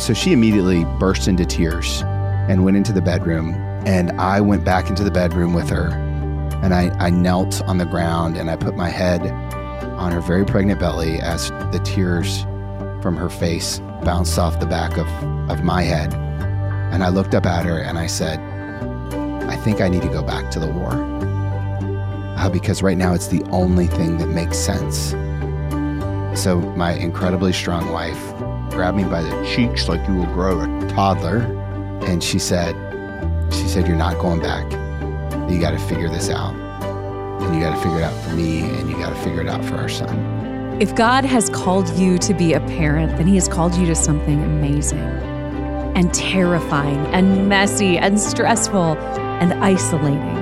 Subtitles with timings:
[0.00, 2.02] So she immediately burst into tears
[2.48, 3.54] and went into the bedroom.
[3.84, 5.90] And I went back into the bedroom with her.
[6.62, 9.26] And I, I knelt on the ground and I put my head
[10.00, 12.44] on her very pregnant belly as the tears
[13.02, 15.06] from her face bounced off the back of,
[15.50, 16.14] of my head.
[16.14, 18.40] And I looked up at her and I said,
[19.50, 20.92] I think I need to go back to the war.
[22.38, 25.10] Uh, because right now it's the only thing that makes sense.
[26.40, 28.32] So my incredibly strong wife
[28.80, 31.40] grabbed me by the cheeks like you will grow a toddler.
[32.06, 32.74] And she said,
[33.52, 34.64] she said, you're not going back.
[35.50, 36.54] You got to figure this out.
[36.54, 39.48] And you got to figure it out for me and you got to figure it
[39.48, 40.78] out for our son.
[40.80, 43.94] If God has called you to be a parent, then he has called you to
[43.94, 50.36] something amazing and terrifying and messy and stressful and isolating.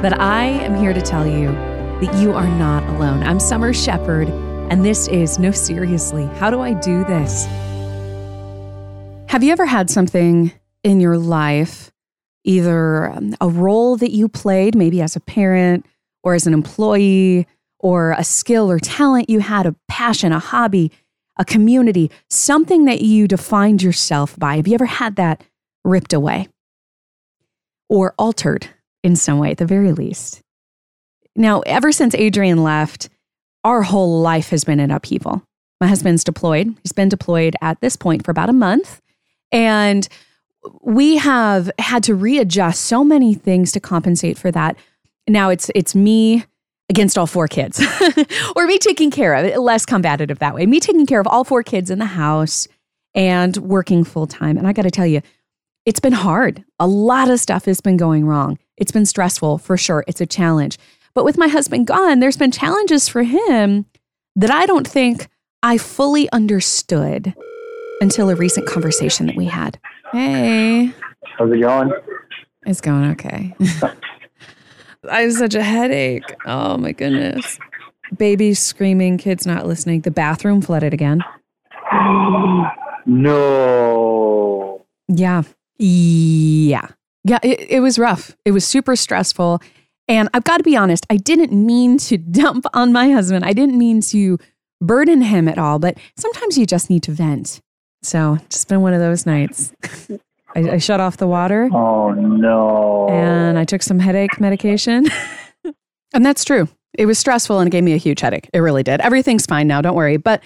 [0.00, 3.24] But I am here to tell you that you are not alone.
[3.24, 4.28] I'm Summer Shepherd,
[4.70, 7.48] and this is No Seriously, How Do I Do This?
[9.32, 10.52] Have you ever had something
[10.84, 11.90] in your life,
[12.44, 15.86] either um, a role that you played, maybe as a parent
[16.22, 17.46] or as an employee,
[17.78, 20.92] or a skill or talent you had, a passion, a hobby,
[21.38, 24.56] a community, something that you defined yourself by?
[24.56, 25.42] Have you ever had that
[25.82, 26.50] ripped away
[27.88, 28.68] or altered
[29.02, 30.42] in some way, at the very least?
[31.34, 33.08] Now, ever since Adrian left,
[33.64, 35.42] our whole life has been in upheaval.
[35.80, 36.76] My husband's deployed.
[36.82, 39.00] He's been deployed at this point for about a month.
[39.52, 40.08] And
[40.80, 44.76] we have had to readjust so many things to compensate for that.
[45.28, 46.44] Now it's it's me
[46.88, 47.82] against all four kids,
[48.56, 50.66] or me taking care of it, less combative that way.
[50.66, 52.68] Me taking care of all four kids in the house
[53.14, 54.56] and working full time.
[54.58, 55.22] And I got to tell you,
[55.86, 56.64] it's been hard.
[56.78, 58.58] A lot of stuff has been going wrong.
[58.76, 60.04] It's been stressful for sure.
[60.06, 60.78] It's a challenge.
[61.14, 63.86] But with my husband gone, there's been challenges for him
[64.36, 65.28] that I don't think
[65.62, 67.34] I fully understood
[68.02, 69.78] until a recent conversation that we had.
[70.10, 70.92] Hey.
[71.38, 71.92] How's it going?
[72.66, 73.54] It's going okay.
[75.08, 76.24] I have such a headache.
[76.44, 77.58] Oh my goodness.
[78.16, 80.00] Babies screaming, kids not listening.
[80.02, 81.20] The bathroom flooded again.
[83.06, 84.84] no.
[85.08, 85.42] Yeah.
[85.78, 86.88] Yeah.
[87.24, 87.38] Yeah.
[87.42, 88.36] It, it was rough.
[88.44, 89.62] It was super stressful.
[90.08, 93.44] And I've got to be honest, I didn't mean to dump on my husband.
[93.44, 94.38] I didn't mean to
[94.80, 97.60] burden him at all, but sometimes you just need to vent.
[98.02, 99.72] So just been one of those nights.
[100.54, 101.68] I, I shut off the water.
[101.72, 103.08] Oh no.
[103.08, 105.06] And I took some headache medication.
[106.12, 106.68] and that's true.
[106.94, 108.50] It was stressful and it gave me a huge headache.
[108.52, 109.00] It really did.
[109.00, 110.18] Everything's fine now, don't worry.
[110.18, 110.42] But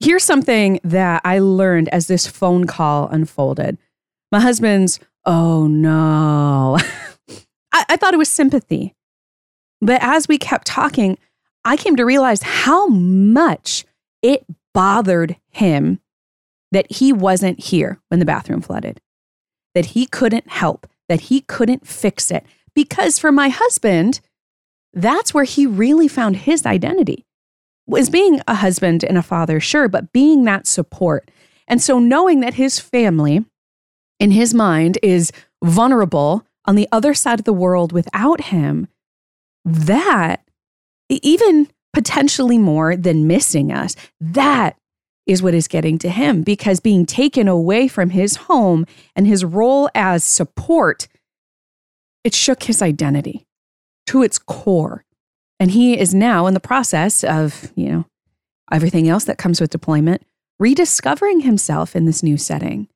[0.00, 3.78] here's something that I learned as this phone call unfolded.
[4.30, 6.78] My husband's, oh no.
[7.72, 8.94] I, I thought it was sympathy.
[9.80, 11.18] But as we kept talking,
[11.64, 13.84] I came to realize how much
[14.22, 16.00] it bothered him
[16.72, 19.00] that he wasn't here when the bathroom flooded,
[19.74, 22.44] that he couldn't help, that he couldn't fix it.
[22.74, 24.20] Because for my husband,
[24.92, 27.24] that's where he really found his identity
[27.86, 31.30] was being a husband and a father, sure, but being that support.
[31.66, 33.44] And so knowing that his family
[34.20, 35.32] in his mind is
[35.64, 38.88] vulnerable on the other side of the world without him,
[39.64, 40.42] that
[41.08, 44.76] even potentially more than missing us, that
[45.28, 49.44] is what is getting to him because being taken away from his home and his
[49.44, 51.06] role as support,
[52.24, 53.46] it shook his identity
[54.06, 55.04] to its core.
[55.60, 58.06] And he is now in the process of, you know,
[58.72, 60.22] everything else that comes with deployment,
[60.58, 62.88] rediscovering himself in this new setting.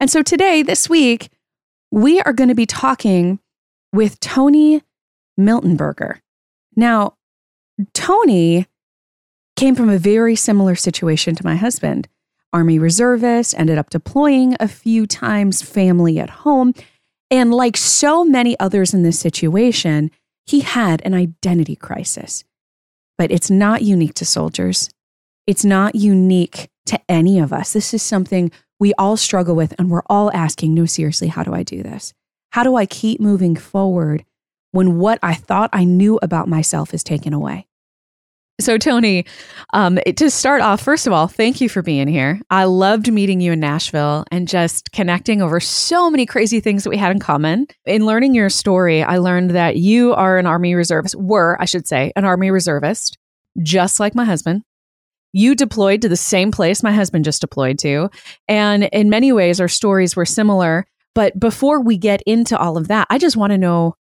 [0.00, 1.30] And so today, this week,
[1.92, 3.38] we are going to be talking
[3.92, 4.82] with Tony
[5.38, 6.18] Miltenberger.
[6.74, 7.14] Now,
[7.92, 8.66] Tony
[9.64, 12.06] came from a very similar situation to my husband.
[12.52, 16.74] Army reservist, ended up deploying a few times, family at home.
[17.30, 20.10] And like so many others in this situation,
[20.44, 22.44] he had an identity crisis.
[23.16, 24.90] But it's not unique to soldiers.
[25.46, 27.72] It's not unique to any of us.
[27.72, 31.54] This is something we all struggle with, and we're all asking no, seriously, how do
[31.54, 32.12] I do this?
[32.50, 34.26] How do I keep moving forward
[34.72, 37.66] when what I thought I knew about myself is taken away?
[38.60, 39.26] So, Tony,
[39.72, 42.40] um, to start off, first of all, thank you for being here.
[42.50, 46.90] I loved meeting you in Nashville and just connecting over so many crazy things that
[46.90, 47.66] we had in common.
[47.84, 51.88] In learning your story, I learned that you are an Army reservist, were, I should
[51.88, 53.18] say, an Army reservist,
[53.60, 54.62] just like my husband.
[55.32, 58.08] You deployed to the same place my husband just deployed to.
[58.46, 60.86] And in many ways, our stories were similar.
[61.12, 63.96] But before we get into all of that, I just want to know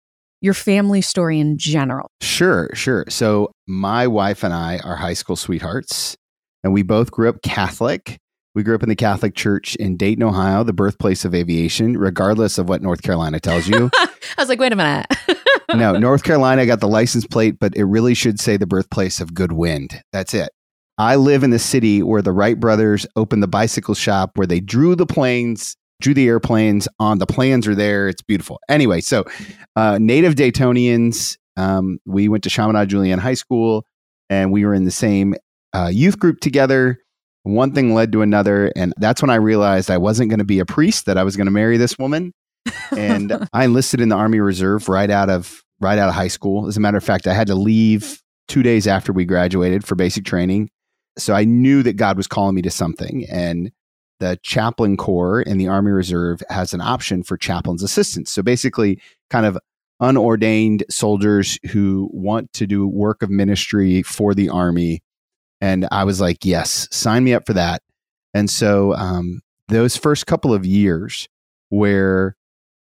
[0.42, 2.10] your family story in general.
[2.22, 3.06] Sure, sure.
[3.10, 6.16] So, my wife and I are high school sweethearts,
[6.64, 8.18] and we both grew up Catholic.
[8.56, 12.58] We grew up in the Catholic Church in Dayton, Ohio, the birthplace of aviation, regardless
[12.58, 13.90] of what North Carolina tells you.
[13.96, 14.10] I
[14.40, 15.06] was like, wait a minute.
[15.76, 19.34] no, North Carolina got the license plate, but it really should say the birthplace of
[19.34, 20.02] good wind.
[20.12, 20.50] That's it.
[20.98, 24.60] I live in the city where the Wright brothers opened the bicycle shop where they
[24.60, 27.20] drew the planes, drew the airplanes on.
[27.20, 28.08] The plans are there.
[28.08, 28.60] It's beautiful.
[28.70, 29.26] Anyway, so
[29.76, 33.86] uh, native Daytonians, um, we went to Chaminade Julienne High School
[34.30, 35.36] and we were in the same
[35.74, 37.00] uh, youth group together
[37.44, 40.60] one thing led to another and that's when i realized i wasn't going to be
[40.60, 42.34] a priest that i was going to marry this woman
[42.96, 46.68] and i enlisted in the army reserve right out of right out of high school
[46.68, 49.96] as a matter of fact i had to leave two days after we graduated for
[49.96, 50.70] basic training
[51.18, 53.72] so i knew that god was calling me to something and
[54.20, 59.02] the chaplain corps in the army reserve has an option for chaplain's assistance so basically
[59.30, 59.58] kind of
[60.02, 65.02] unordained soldiers who want to do work of ministry for the army
[65.62, 67.82] and I was like, yes, sign me up for that.
[68.34, 71.28] And so um, those first couple of years
[71.70, 72.36] where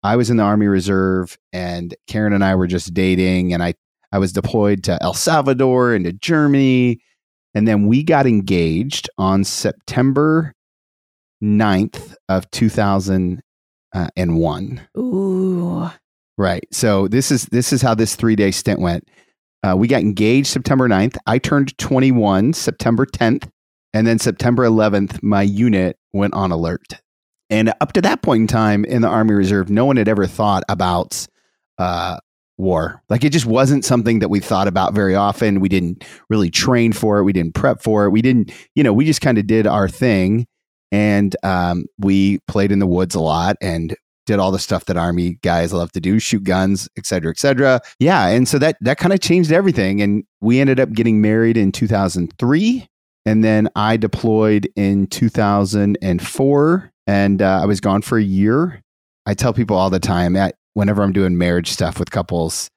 [0.02, 3.74] I was in the Army Reserve and Karen and I were just dating, and I,
[4.12, 7.00] I was deployed to El Salvador and to Germany.
[7.54, 10.52] And then we got engaged on September
[11.42, 14.88] 9th of 2001.
[14.98, 15.90] Ooh.
[16.36, 16.66] Right.
[16.72, 19.08] So this is this is how this 3-day stint went.
[19.62, 21.16] Uh, we got engaged September 9th.
[21.26, 23.48] I turned 21 September 10th.
[23.94, 27.00] And then September 11th, my unit went on alert.
[27.48, 30.26] And up to that point in time in the Army Reserve, no one had ever
[30.26, 31.26] thought about
[31.78, 32.18] uh,
[32.58, 33.02] war.
[33.08, 35.60] Like it just wasn't something that we thought about very often.
[35.60, 37.24] We didn't really train for it.
[37.24, 38.10] We didn't prep for it.
[38.10, 40.46] We didn't, you know, we just kind of did our thing.
[40.92, 43.96] And um, we played in the woods a lot and
[44.26, 47.38] did all the stuff that army guys love to do shoot guns et cetera et
[47.38, 47.80] cetera.
[47.98, 50.00] Yeah and so that that kind of changed everything.
[50.00, 52.88] And we ended up getting married in 2003
[53.26, 58.80] and then i deployed in 2004 and uh, i was gone for a year.
[59.26, 62.70] I tell people all the time that whenever i'm doing marriage stuff with couples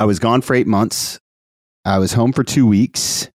[0.00, 1.20] i was gone for eight months.
[1.84, 3.30] I was home for two weeks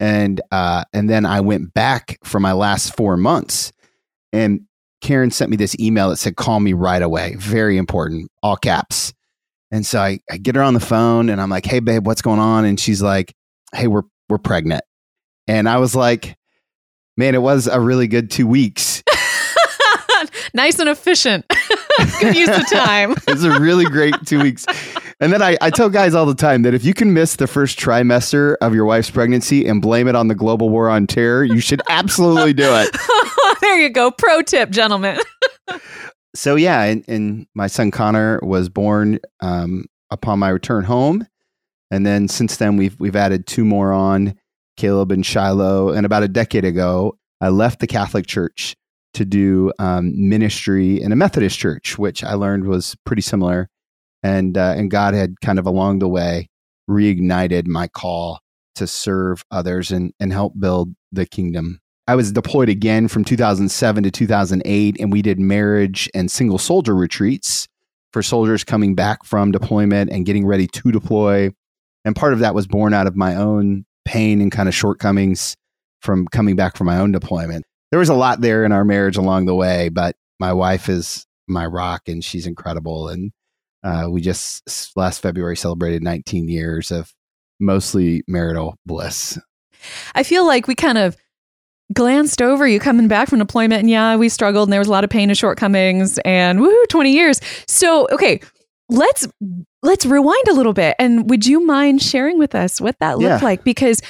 [0.00, 3.72] and uh, and then i went back for my last four months
[4.32, 4.62] and
[5.00, 7.34] Karen sent me this email that said, call me right away.
[7.38, 9.12] Very important, all caps.
[9.70, 12.22] And so I, I get her on the phone and I'm like, hey, babe, what's
[12.22, 12.64] going on?
[12.64, 13.34] And she's like,
[13.74, 14.82] hey, we're, we're pregnant.
[15.46, 16.36] And I was like,
[17.16, 19.02] man, it was a really good two weeks.
[20.54, 21.44] nice and efficient.
[22.20, 23.14] Good use of time.
[23.28, 24.64] it's a really great two weeks.
[25.20, 27.46] And then I, I tell guys all the time that if you can miss the
[27.46, 31.44] first trimester of your wife's pregnancy and blame it on the global war on terror,
[31.44, 32.96] you should absolutely do it.
[33.60, 34.10] there you go.
[34.10, 35.18] Pro tip, gentlemen.
[36.34, 41.26] so yeah, and, and, my son Connor was born um, upon my return home,
[41.90, 44.34] and then since then we've we've added two more on,
[44.76, 45.90] Caleb and Shiloh.
[45.90, 48.74] And about a decade ago, I left the Catholic Church
[49.12, 53.68] to do um, ministry in a Methodist church, which I learned was pretty similar,
[54.22, 56.48] and uh, and God had kind of along the way
[56.88, 58.40] reignited my call
[58.74, 61.80] to serve others and and help build the kingdom
[62.10, 66.92] I was deployed again from 2007 to 2008, and we did marriage and single soldier
[66.92, 67.68] retreats
[68.12, 71.52] for soldiers coming back from deployment and getting ready to deploy.
[72.04, 75.54] And part of that was born out of my own pain and kind of shortcomings
[76.00, 77.64] from coming back from my own deployment.
[77.92, 81.26] There was a lot there in our marriage along the way, but my wife is
[81.46, 83.08] my rock and she's incredible.
[83.08, 83.30] And
[83.82, 87.12] uh, we just last February celebrated 19 years of
[87.58, 89.38] mostly marital bliss.
[90.14, 91.16] I feel like we kind of
[91.92, 94.92] glanced over you coming back from deployment and yeah we struggled and there was a
[94.92, 98.40] lot of pain and shortcomings and woo 20 years so okay
[98.88, 99.26] let's
[99.82, 103.42] let's rewind a little bit and would you mind sharing with us what that looked
[103.42, 103.44] yeah.
[103.44, 104.00] like because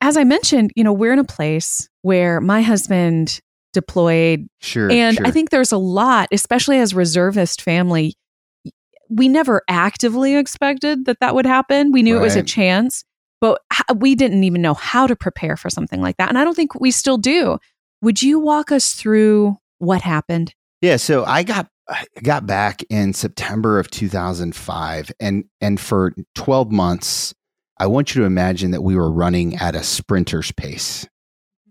[0.00, 3.40] as i mentioned you know we're in a place where my husband
[3.74, 5.26] deployed sure and sure.
[5.26, 8.14] i think there's a lot especially as reservist family
[9.08, 12.20] we never actively expected that that would happen we knew right.
[12.20, 13.04] it was a chance
[13.40, 13.60] but
[13.96, 16.28] we didn't even know how to prepare for something like that.
[16.28, 17.58] And I don't think we still do.
[18.02, 20.54] Would you walk us through what happened?
[20.80, 26.72] Yeah, so I got I got back in September of 2005 and and for 12
[26.72, 27.34] months
[27.78, 31.06] I want you to imagine that we were running at a sprinter's pace.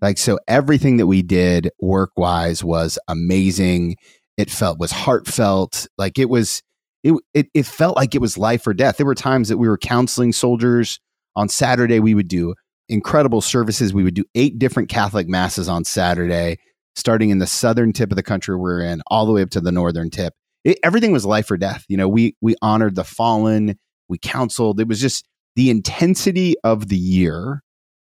[0.01, 3.97] Like so everything that we did work-wise was amazing.
[4.37, 5.87] It felt was heartfelt.
[5.97, 6.61] Like it was
[7.05, 8.97] it, it it felt like it was life or death.
[8.97, 10.99] There were times that we were counseling soldiers
[11.35, 12.55] on Saturday, we would do
[12.89, 13.93] incredible services.
[13.93, 16.57] We would do eight different Catholic masses on Saturday,
[16.95, 19.61] starting in the southern tip of the country we're in, all the way up to
[19.61, 20.33] the northern tip.
[20.63, 21.85] It, everything was life or death.
[21.87, 24.79] You know, we we honored the fallen, we counseled.
[24.79, 27.61] It was just the intensity of the year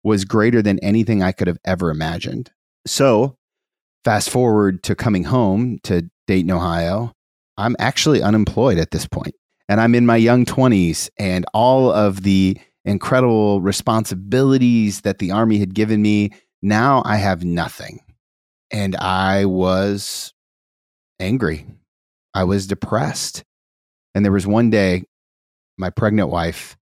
[0.04, 2.52] was greater than anything I could have ever imagined.
[2.86, 3.36] So
[4.06, 7.12] fast forward to coming home to Dayton, Ohio.
[7.58, 9.36] I'm actually unemployed at this point,
[9.68, 15.58] and I'm in my young 20s, and all of the incredible responsibilities that the Army
[15.60, 18.00] had given me, now I have nothing.
[18.72, 20.34] And I was
[21.20, 21.66] angry.
[22.34, 23.44] I was depressed.
[24.16, 25.04] And there was one day,
[25.78, 26.78] my pregnant wife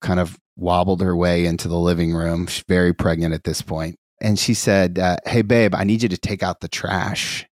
[0.00, 2.46] kind of wobbled her way into the living room.
[2.46, 3.96] She's very pregnant at this point.
[4.20, 7.46] And she said, uh, Hey, babe, I need you to take out the trash.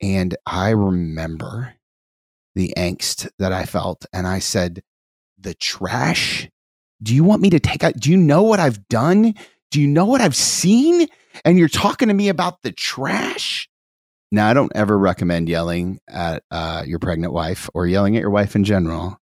[0.00, 1.74] And I remember
[2.56, 4.06] the angst that I felt.
[4.12, 4.82] And I said,
[5.38, 6.48] The trash?
[7.02, 7.94] Do you want me to take out?
[7.94, 9.34] Do you know what I've done?
[9.70, 11.06] Do you know what I've seen?
[11.44, 13.68] And you're talking to me about the trash?
[14.32, 18.30] Now, I don't ever recommend yelling at uh, your pregnant wife or yelling at your
[18.30, 19.18] wife in general.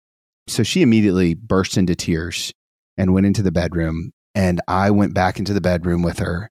[0.46, 2.52] So she immediately burst into tears
[2.96, 4.12] and went into the bedroom.
[4.34, 6.50] And I went back into the bedroom with her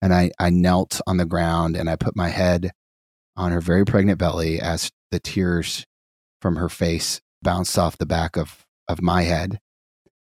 [0.00, 2.72] and I, I knelt on the ground and I put my head
[3.36, 5.84] on her very pregnant belly as the tears
[6.44, 9.58] from her face bounced off the back of, of my head.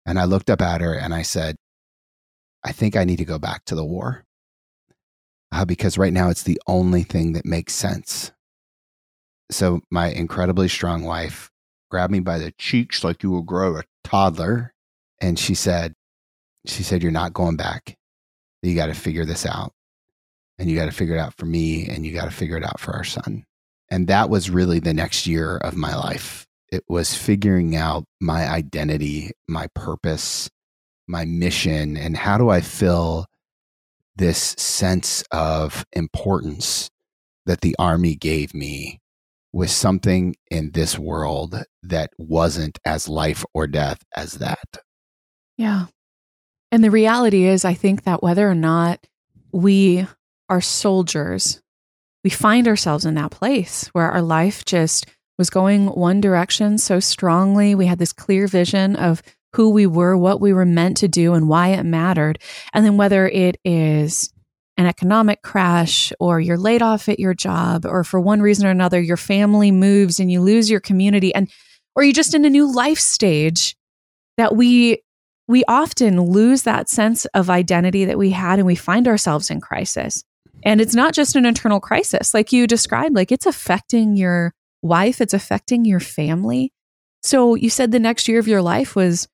[0.04, 1.56] And I looked up at her and I said,
[2.62, 4.26] I think I need to go back to the war
[5.50, 8.32] uh, because right now it's the only thing that makes sense.
[9.50, 11.50] So my incredibly strong wife
[11.90, 14.74] grabbed me by the cheeks like you would grow a toddler.
[15.22, 15.94] And she said,
[16.66, 17.96] she said, you're not going back.
[18.62, 19.72] You got to figure this out.
[20.58, 22.64] And you got to figure it out for me and you got to figure it
[22.64, 23.46] out for our son.
[23.90, 26.46] And that was really the next year of my life.
[26.70, 30.48] It was figuring out my identity, my purpose,
[31.08, 33.26] my mission, and how do I fill
[34.16, 36.90] this sense of importance
[37.46, 39.00] that the army gave me
[39.52, 44.78] with something in this world that wasn't as life or death as that.
[45.56, 45.86] Yeah.
[46.70, 49.04] And the reality is, I think that whether or not
[49.52, 50.06] we
[50.48, 51.60] are soldiers,
[52.24, 55.06] we find ourselves in that place where our life just
[55.38, 57.74] was going one direction so strongly.
[57.74, 59.22] We had this clear vision of
[59.54, 62.38] who we were, what we were meant to do, and why it mattered.
[62.72, 64.32] And then whether it is
[64.76, 68.70] an economic crash or you're laid off at your job or for one reason or
[68.70, 71.50] another your family moves and you lose your community and
[71.94, 73.76] or you're just in a new life stage
[74.38, 75.02] that we
[75.48, 79.60] we often lose that sense of identity that we had and we find ourselves in
[79.60, 80.24] crisis
[80.62, 84.52] and it's not just an internal crisis like you described like it's affecting your
[84.82, 86.72] wife it's affecting your family
[87.22, 89.28] so you said the next year of your life was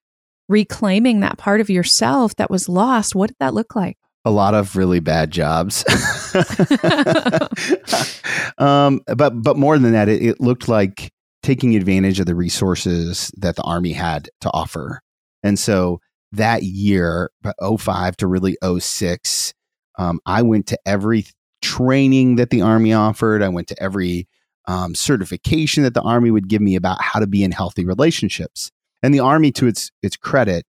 [0.49, 3.15] reclaiming that part of yourself that was lost.
[3.15, 3.97] What did that look like?
[4.25, 5.85] A lot of really bad jobs.
[8.57, 11.11] um, but but more than that, it, it looked like
[11.43, 15.01] taking advantage of the resources that the army had to offer.
[15.43, 16.01] And so
[16.33, 17.31] that year,
[17.61, 19.53] 05 to really 06,
[19.97, 21.25] um, I went to every
[21.61, 23.41] training that the army offered.
[23.41, 24.27] I went to every
[24.67, 28.71] um, certification that the army would give me about how to be in healthy relationships.
[29.01, 30.65] And the army, to its its credit,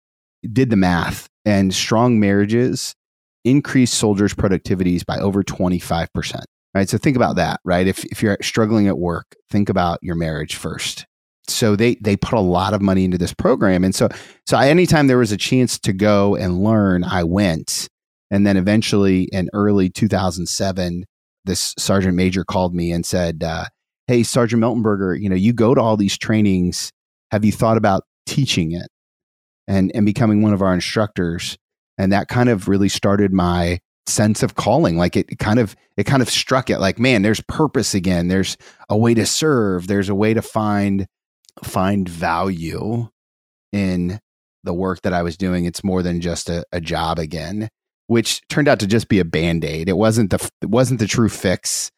[0.51, 2.95] did the math, and strong marriages
[3.43, 6.45] increase soldiers' productivities by over twenty five percent.
[6.73, 6.89] Right.
[6.89, 7.59] So think about that.
[7.63, 7.85] Right.
[7.85, 11.05] If if you're struggling at work, think about your marriage first.
[11.47, 14.09] So they they put a lot of money into this program, and so
[14.47, 17.89] so anytime there was a chance to go and learn, I went.
[18.33, 21.05] And then eventually, in early 2007,
[21.45, 23.65] this sergeant major called me and said, uh,
[24.07, 26.91] "Hey, Sergeant Miltenberger, you know you go to all these trainings.
[27.29, 28.87] Have you thought about teaching it
[29.67, 31.59] and and becoming one of our instructors?
[31.99, 34.97] And that kind of really started my sense of calling.
[34.97, 38.29] Like it, kind of it kind of struck it like man there's purpose again.
[38.29, 38.57] There's
[38.89, 39.85] a way to serve.
[39.85, 41.05] There's a way to find
[41.63, 43.09] find value
[43.71, 44.19] in
[44.63, 45.65] the work that i was doing.
[45.65, 47.69] It's more than just a, a job again
[48.07, 49.89] which turned out to just be a band-aid.
[49.89, 51.91] It wasn't the it wasn't the true fix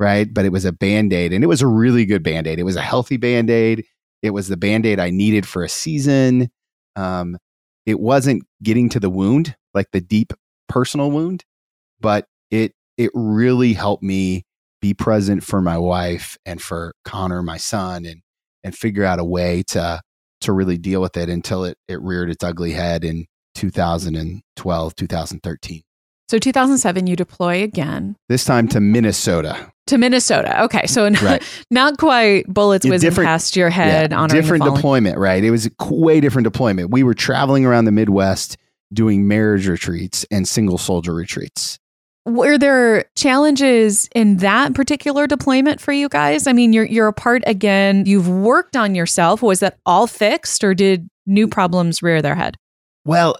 [0.00, 0.32] right?
[0.32, 2.60] But it was a band-aid and it was a really good band-aid.
[2.60, 3.84] It was a healthy band-aid.
[4.22, 6.50] It was the band aid I needed for a season.
[6.96, 7.38] Um,
[7.86, 10.32] it wasn't getting to the wound, like the deep
[10.68, 11.44] personal wound,
[12.00, 14.44] but it it really helped me
[14.80, 18.22] be present for my wife and for Connor, my son, and
[18.64, 20.00] and figure out a way to
[20.40, 23.26] to really deal with it until it it reared its ugly head in
[23.58, 25.82] 2012, 2013.
[26.30, 28.16] So 2007, you deploy again.
[28.28, 29.72] This time to Minnesota.
[29.86, 30.62] To Minnesota.
[30.64, 31.42] Okay, so right.
[31.70, 35.42] not quite bullets yeah, whizzing past your head yeah, different deployment, right?
[35.42, 36.90] It was a way different deployment.
[36.90, 38.58] We were traveling around the Midwest
[38.92, 41.78] doing marriage retreats and single soldier retreats.
[42.26, 46.46] Were there challenges in that particular deployment for you guys?
[46.46, 48.04] I mean, you're you're apart again.
[48.04, 49.40] You've worked on yourself.
[49.40, 52.58] Was that all fixed, or did new problems rear their head?
[53.08, 53.36] Well,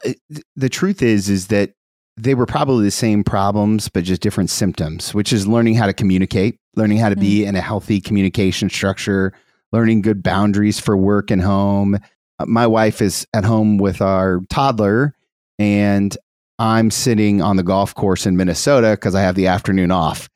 [0.56, 1.74] the truth is, is that
[2.16, 5.92] they were probably the same problems, but just different symptoms, which is learning how to
[5.92, 9.34] communicate, learning how to be in a healthy communication structure,
[9.70, 11.98] learning good boundaries for work and home.
[12.38, 15.14] Uh, My wife is at home with our toddler,
[15.58, 16.16] and
[16.58, 20.30] I'm sitting on the golf course in Minnesota because I have the afternoon off.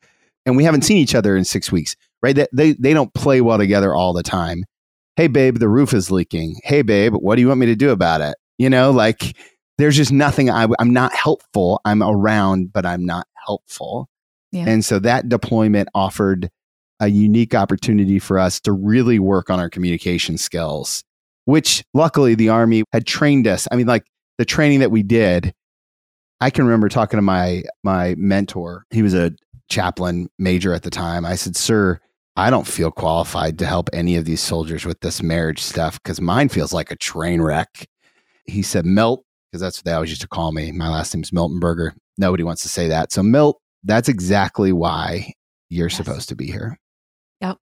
[0.45, 2.35] And we haven't seen each other in six weeks, right?
[2.35, 4.65] They, they, they don't play well together all the time.
[5.15, 6.57] Hey, babe, the roof is leaking.
[6.63, 8.35] Hey, babe, what do you want me to do about it?
[8.57, 9.35] You know, like
[9.77, 11.81] there's just nothing I, I'm not helpful.
[11.85, 14.09] I'm around, but I'm not helpful.
[14.51, 14.65] Yeah.
[14.67, 16.49] And so that deployment offered
[16.99, 21.03] a unique opportunity for us to really work on our communication skills,
[21.45, 23.67] which luckily the Army had trained us.
[23.71, 24.05] I mean, like
[24.37, 25.53] the training that we did,
[26.39, 28.85] I can remember talking to my my mentor.
[28.91, 29.31] He was a
[29.69, 31.25] chaplain major at the time.
[31.25, 31.99] I said, Sir,
[32.35, 36.21] I don't feel qualified to help any of these soldiers with this marriage stuff because
[36.21, 37.87] mine feels like a train wreck.
[38.45, 40.71] He said, Milt, because that's what they always used to call me.
[40.71, 41.91] My last name's Miltenberger.
[42.17, 43.11] Nobody wants to say that.
[43.11, 45.31] So, Milt, that's exactly why
[45.69, 45.97] you're Yes.
[45.97, 46.77] supposed to be here.
[47.41, 47.53] Yeah,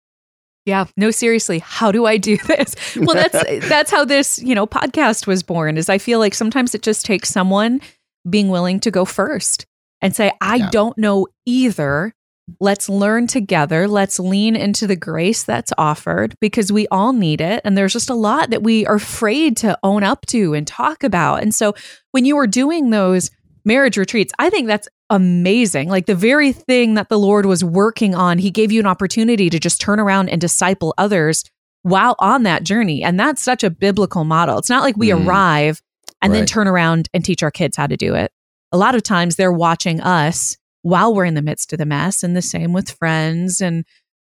[0.65, 0.85] Yeah.
[0.97, 2.75] no seriously, how do I do this?
[2.95, 5.77] Well, that's that's how this, you know, podcast was born.
[5.77, 7.81] Is I feel like sometimes it just takes someone
[8.29, 9.65] being willing to go first
[10.01, 10.69] and say, "I Yeah.
[10.71, 12.13] don't know either.
[12.59, 13.87] Let's learn together.
[13.87, 18.09] Let's lean into the grace that's offered because we all need it and there's just
[18.09, 21.73] a lot that we are afraid to own up to and talk about." And so
[22.11, 23.31] when you were doing those
[23.63, 25.89] marriage retreats, I think that's amazing.
[25.89, 29.49] Like the very thing that the Lord was working on, He gave you an opportunity
[29.49, 31.43] to just turn around and disciple others
[31.83, 33.03] while on that journey.
[33.03, 34.57] And that's such a biblical model.
[34.57, 35.25] It's not like we Mhm.
[35.25, 35.81] arrive
[36.21, 38.31] and then turn around and teach our kids how to do it.
[38.71, 42.23] A lot of times they're watching us while we're in the midst of the mess,
[42.23, 43.85] and the same with friends and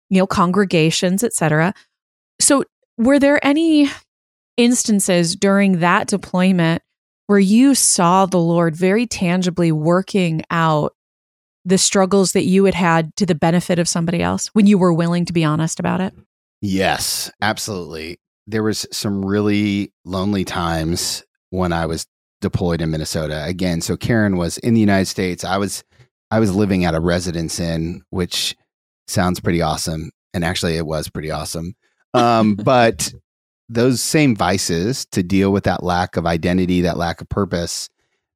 [0.09, 1.73] you know congregations, etc.
[2.39, 2.63] So,
[2.97, 3.89] were there any
[4.57, 6.81] instances during that deployment
[7.27, 10.93] where you saw the Lord very tangibly working out
[11.65, 14.93] the struggles that you had had to the benefit of somebody else when you were
[14.93, 16.13] willing to be honest about it?
[16.61, 18.19] Yes, absolutely.
[18.47, 22.05] There was some really lonely times when I was
[22.41, 23.43] deployed in Minnesota.
[23.45, 25.43] Again, so Karen was in the United States.
[25.43, 25.83] I was
[26.31, 28.55] I was living at a residence inn, which
[29.07, 30.11] sounds pretty awesome.
[30.33, 31.75] And actually it was pretty awesome.
[32.13, 33.13] Um, but
[33.69, 37.89] those same vices to deal with that lack of identity, that lack of purpose,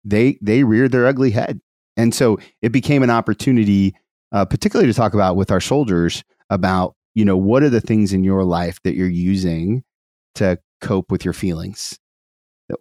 [0.04, 1.60] they they reared their ugly head.
[1.98, 3.96] And so it became an opportunity,
[4.32, 8.14] uh, particularly to talk about with our soldiers about you know what are the things
[8.14, 9.84] in your life that you're using
[10.36, 12.00] to cope with your feelings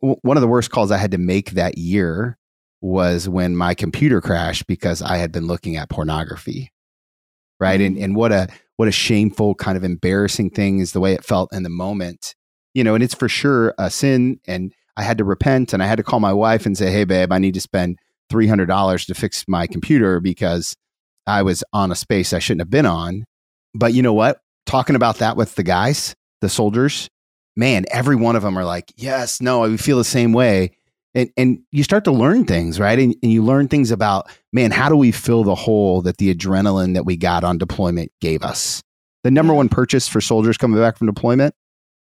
[0.01, 2.38] one of the worst calls i had to make that year
[2.81, 6.73] was when my computer crashed because i had been looking at pornography
[7.59, 8.05] right and mm-hmm.
[8.05, 11.53] and what a what a shameful kind of embarrassing thing is the way it felt
[11.53, 12.35] in the moment
[12.75, 15.87] you know and it's for sure a sin and i had to repent and i
[15.87, 17.99] had to call my wife and say hey babe i need to spend
[18.31, 20.77] $300 to fix my computer because
[21.27, 23.25] i was on a space i shouldn't have been on
[23.75, 24.41] but you know what?
[24.67, 27.09] Talking about that with the guys, the soldiers,
[27.57, 30.73] man, every one of them are like, yes, no, we feel the same way.
[31.15, 32.99] And, and you start to learn things, right?
[32.99, 36.35] And, and you learn things about, man, how do we fill the hole that the
[36.35, 38.83] adrenaline that we got on deployment gave us?
[39.25, 41.55] The number one purchase for soldiers coming back from deployment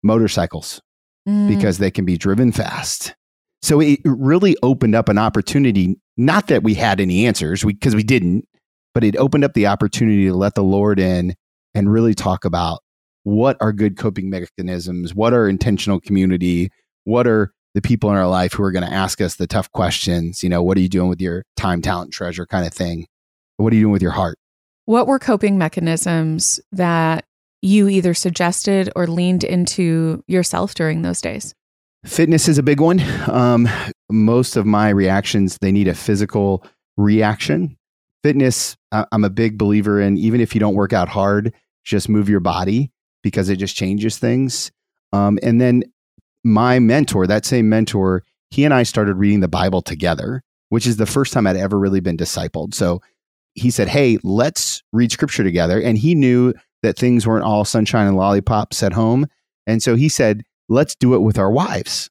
[0.04, 0.82] motorcycles
[1.28, 1.48] Mm.
[1.48, 3.14] because they can be driven fast.
[3.62, 6.00] So it really opened up an opportunity.
[6.16, 8.48] Not that we had any answers, because we, didn't,
[8.94, 11.36] but it opened up the opportunity to let the Lord in
[11.76, 12.80] and really talk about
[13.24, 16.72] what are good coping mechanisms, what are intentional community,
[17.04, 19.72] what are the people in our life who are going to ask us the tough
[19.72, 20.44] questions.
[20.44, 23.08] You know, what are you doing with your time, talent, treasure kind of thing?
[23.58, 24.38] What are you doing with your heart?
[24.86, 27.26] What were coping mechanisms that
[27.62, 31.54] you either suggested or leaned into yourself during those days?
[32.06, 33.02] Fitness is a big one.
[33.30, 33.68] Um,
[34.10, 36.66] most of my reactions, they need a physical
[36.98, 37.78] reaction.
[38.24, 41.54] Fitness, I'm a big believer in, even if you don't work out hard,
[41.84, 44.72] just move your body because it just changes things.
[45.12, 45.84] Um, and then
[46.44, 50.98] my mentor, that same mentor, he and I started reading the Bible together, which is
[50.98, 52.74] the first time I'd ever really been discipled.
[52.74, 53.02] So
[53.54, 55.82] he said, Hey, let's read scripture together.
[55.82, 59.28] And he knew that things weren't all sunshine and lollipops at home.
[59.68, 62.10] And so he said, Let's do it with our wives.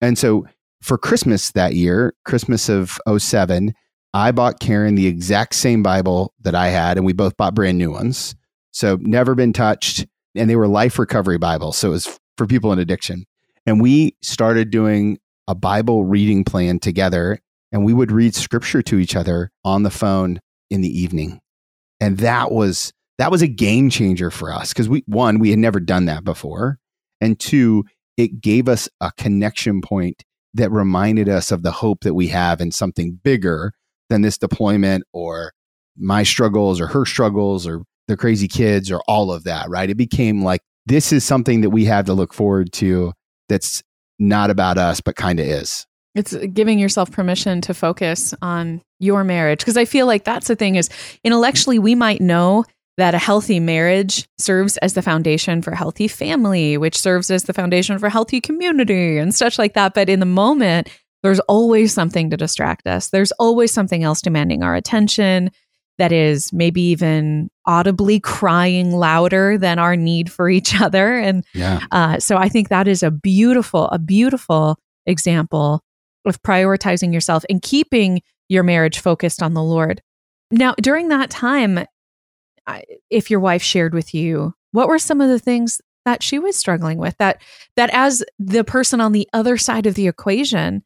[0.00, 0.46] And so
[0.82, 3.74] for Christmas that year, Christmas of 07,
[4.14, 7.78] I bought Karen the exact same Bible that I had, and we both bought brand
[7.78, 8.34] new ones.
[8.72, 10.06] So never been touched.
[10.34, 11.76] And they were life recovery Bibles.
[11.76, 13.26] So it was for people in addiction.
[13.68, 17.38] And we started doing a Bible reading plan together,
[17.70, 21.40] and we would read scripture to each other on the phone in the evening.
[22.00, 25.58] And that was that was a game changer for us because we one, we had
[25.58, 26.78] never done that before.
[27.20, 27.84] And two,
[28.16, 32.62] it gave us a connection point that reminded us of the hope that we have
[32.62, 33.74] in something bigger
[34.08, 35.52] than this deployment or
[35.94, 39.90] my struggles or her struggles or the crazy kids or all of that, right?
[39.90, 43.12] It became like this is something that we have to look forward to
[43.48, 43.82] that's
[44.18, 45.86] not about us, but kind of is.
[46.14, 49.60] It's giving yourself permission to focus on your marriage.
[49.60, 50.88] Because I feel like that's the thing is
[51.22, 52.64] intellectually, we might know
[52.96, 57.44] that a healthy marriage serves as the foundation for a healthy family, which serves as
[57.44, 59.94] the foundation for healthy community and such like that.
[59.94, 60.88] But in the moment,
[61.22, 63.10] there's always something to distract us.
[63.10, 65.50] There's always something else demanding our attention
[65.98, 71.18] that is maybe even audibly crying louder than our need for each other.
[71.18, 71.80] And Yeah.
[71.90, 75.82] uh, so I think that is a beautiful, a beautiful example
[76.24, 80.00] of prioritizing yourself and keeping your marriage focused on the Lord.
[80.50, 81.80] Now, during that time,
[83.10, 86.56] if your wife shared with you, what were some of the things that she was
[86.56, 87.16] struggling with?
[87.18, 87.40] That
[87.76, 90.82] that as the person on the other side of the equation,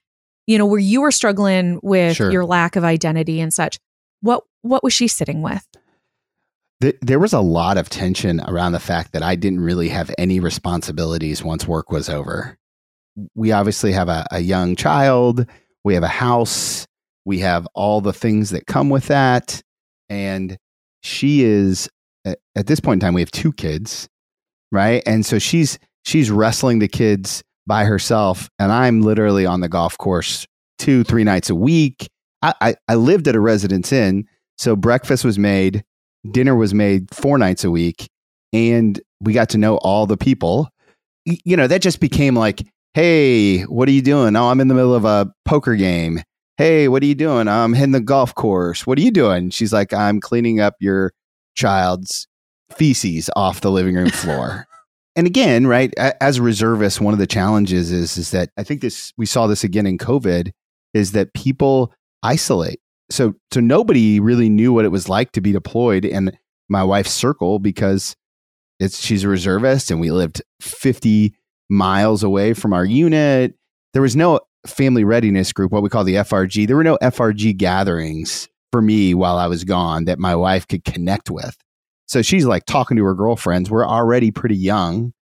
[0.47, 2.31] you know, where you were struggling with Sure.
[2.31, 3.79] your lack of identity and such,
[4.23, 5.67] what what was she sitting with?
[7.01, 10.41] There was a lot of tension around the fact that I didn't really have any
[10.41, 12.59] responsibilities once work was over.
[13.37, 15.47] We obviously have a, a young child,
[15.85, 16.87] we have a house,
[17.25, 19.63] we have all the things that come with that.
[20.09, 20.57] And
[21.03, 21.89] she is,
[22.25, 24.09] at, this point in time, we have two kids,
[24.73, 25.05] right?
[25.07, 28.51] And so she's, she's wrestling the kids by herself.
[28.59, 30.47] And I'm literally on the golf course
[30.79, 32.09] two, three nights a week.
[32.43, 34.27] I, I, I lived at a residence inn.
[34.59, 35.85] So breakfast was made,
[36.31, 38.09] dinner was made four nights a week
[38.53, 40.69] and we got to know all the people.
[41.25, 44.35] You know that just became like hey what are you doing?
[44.37, 46.21] Oh i'm in the middle of a poker game.
[46.59, 47.49] Hey what are you doing?
[47.49, 48.87] Oh, I'm hitting the golf course.
[48.87, 49.51] What are you doing?
[49.51, 51.13] She's like i'm cleaning up your
[51.55, 52.27] child's
[52.71, 54.67] feces off the living room floor.
[55.15, 58.81] And again right as a reservist one of the challenges is is that i think
[58.81, 60.53] this we saw this again in covid
[60.95, 62.81] is that people isolate.
[63.11, 66.37] So so nobody really knew what it was like to be deployed in
[66.69, 68.17] my wife's circle because
[68.81, 71.35] it's she's a reservist and we lived 50
[71.69, 73.55] miles away from our unit.
[73.93, 77.57] There was no family readiness group what we call the FRG there were no FRG
[77.57, 81.57] gatherings for me while I was gone that my wife could connect with.
[82.07, 83.71] So she's like talking to her girlfriends.
[83.71, 85.13] We're already pretty young.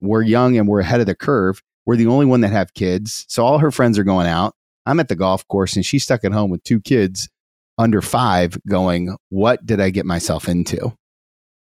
[0.00, 1.62] We're young and we're ahead of the curve.
[1.86, 3.24] We're the only one that have kids.
[3.28, 4.54] So all her friends are going out
[4.88, 7.28] I'm at the golf course and she's stuck at home with two kids
[7.76, 10.92] under five going, What did I get myself into?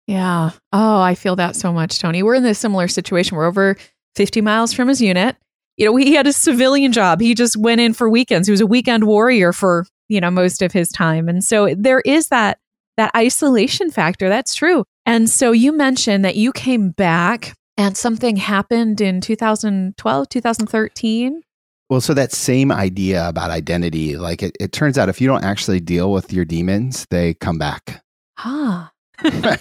[0.07, 0.51] Yeah.
[0.71, 2.21] Oh, I feel that so much, Tony.
[2.21, 3.37] We're in this similar situation.
[3.37, 3.75] We're over
[4.15, 5.35] 50 miles from his unit.
[5.77, 7.21] You know, he had a civilian job.
[7.21, 8.47] He just went in for weekends.
[8.47, 11.27] He was a weekend warrior for, you know, most of his time.
[11.27, 12.59] And so there is that
[12.97, 14.29] that isolation factor.
[14.29, 14.85] That's true.
[15.05, 21.41] And so you mentioned that you came back and something happened in 2012, 2013.
[21.89, 25.43] Well, so that same idea about identity, like it, it turns out if you don't
[25.43, 28.03] actually deal with your demons, they come back.
[28.37, 28.87] Huh.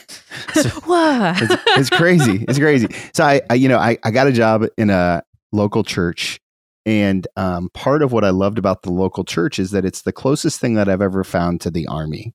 [0.55, 1.41] So- what?
[1.43, 2.45] it's, it's crazy.
[2.49, 2.89] It's crazy.
[3.13, 6.41] So I, I you know, I, I got a job in a local church.
[6.87, 10.13] And um, part of what I loved about the local church is that it's the
[10.13, 12.35] closest thing that I've ever found to the army.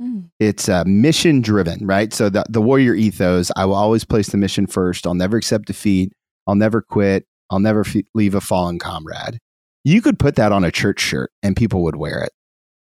[0.00, 0.28] Mm.
[0.38, 2.12] it's uh, mission driven, right?
[2.12, 5.06] So the the warrior ethos, I will always place the mission first.
[5.06, 6.12] I'll never accept defeat.
[6.46, 7.26] I'll never quit.
[7.50, 9.38] I'll never f- leave a fallen comrade.
[9.84, 12.32] You could put that on a church shirt and people would wear it.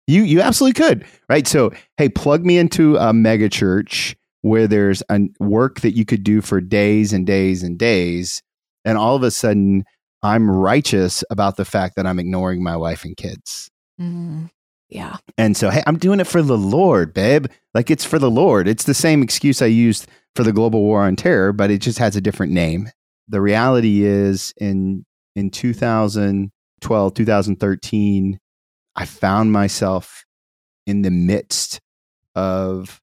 [0.08, 1.48] You you absolutely could, right?
[1.48, 6.24] So hey, plug me into a mega church where there's a work that you could
[6.24, 8.42] do for days and days and days,
[8.84, 9.86] and all of a sudden
[10.24, 13.70] I'm righteous about the fact that I'm ignoring my wife and kids.
[14.00, 14.50] Mm.
[14.90, 15.18] Yeah.
[15.38, 17.48] And so, hey, I'm doing it for the Lord, babe.
[17.74, 18.68] Like it's for the Lord.
[18.68, 21.98] It's the same excuse I used for the global war on terror, but it just
[22.00, 22.90] has a different name.
[23.28, 25.06] The reality is in
[25.36, 28.40] in 2012, 2013,
[28.96, 30.26] I found myself
[30.86, 31.80] in the midst
[32.36, 33.00] of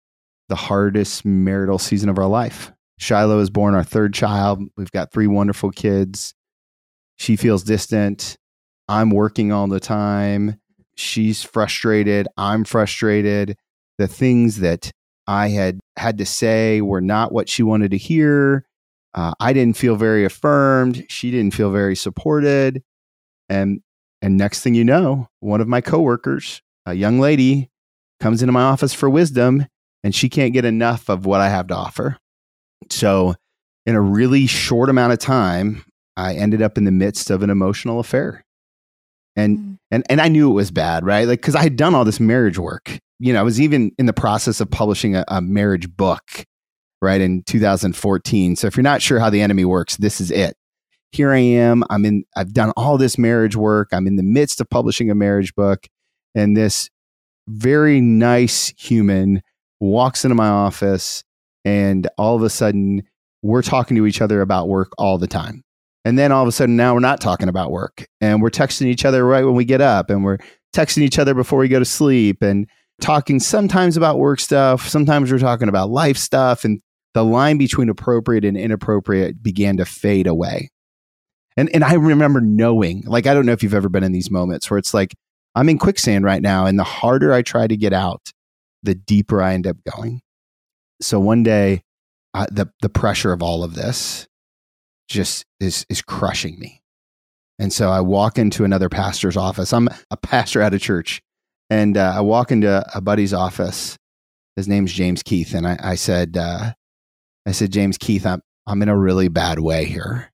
[0.48, 2.72] the hardest marital season of our life.
[2.98, 4.62] Shiloh is born our third child.
[4.76, 6.35] We've got three wonderful kids.
[7.16, 8.37] She feels distant.
[8.88, 10.61] I'm working all the time
[10.98, 13.57] she's frustrated i'm frustrated
[13.98, 14.90] the things that
[15.28, 18.64] i had had to say were not what she wanted to hear
[19.14, 22.83] uh, i didn't feel very affirmed she didn't feel very supported
[23.49, 23.81] and
[24.23, 27.71] and next thing you know one of my coworkers a young lady
[28.21, 29.66] comes into my office for wisdom
[30.05, 32.16] and she can't get enough of what i have to offer
[32.90, 33.35] so
[33.87, 35.85] in a really short amount of time
[36.16, 38.44] i ended up in the midst of an emotional affair
[39.37, 39.79] and Mm.
[39.92, 41.27] and and I knew it was bad, right?
[41.29, 42.99] Like because I had done all this marriage work.
[43.21, 46.44] You know, I was even in the process of publishing a, a marriage book,
[47.00, 48.56] right in 2014.
[48.56, 50.56] So if you're not sure how the enemy works, this is it.
[51.12, 51.84] here I am.
[51.90, 53.88] I'm in, I've done all this marriage work.
[53.92, 55.87] I'm in the midst of publishing a marriage book.
[56.34, 56.90] And this
[57.48, 59.42] very nice human
[59.80, 61.24] walks into my office
[61.64, 63.02] and all of a sudden
[63.42, 65.64] we're talking to each other about work all the time.
[66.04, 68.87] And then all of a sudden now we're not talking about work and we're texting
[68.87, 70.38] each other right when we get up and we're
[70.74, 72.66] texting each other before we go to sleep and
[73.00, 74.88] talking sometimes about work stuff.
[74.88, 76.80] Sometimes we're talking about life stuff and
[77.18, 80.70] the line between appropriate and inappropriate began to fade away.
[81.57, 84.31] And, and I remember knowing, like, I don't know if you've ever been in these
[84.31, 85.16] moments where it's like,
[85.57, 86.64] I'm in quicksand right now.
[86.64, 88.31] And the harder I try to get out,
[88.85, 90.20] the deeper I end up going.
[91.02, 91.83] So one day,
[92.35, 94.28] uh, the, the pressure of all of this
[95.09, 96.83] just is, is crushing me.
[97.59, 99.72] And so I walk into another pastor's office.
[99.72, 101.20] I'm a pastor at a church.
[101.68, 103.96] And uh, I walk into a buddy's office.
[104.54, 105.52] His name's James Keith.
[105.52, 106.74] And I, I said, uh,
[107.48, 110.30] I said, James Keith, I'm, I'm in a really bad way here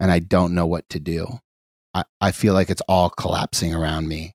[0.00, 1.38] and I don't know what to do.
[1.94, 4.34] I, I feel like it's all collapsing around me.